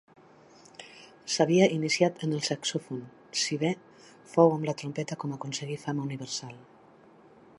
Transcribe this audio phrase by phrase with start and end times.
[1.33, 3.03] S'havia iniciat en el saxofon,
[3.43, 3.73] si bé
[4.33, 6.57] fou amb la trompeta com aconseguí fama universal.